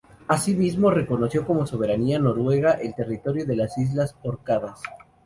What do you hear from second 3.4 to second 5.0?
de las islas Órcadas.